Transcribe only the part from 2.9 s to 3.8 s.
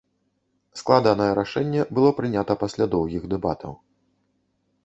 доўгіх дэбатаў.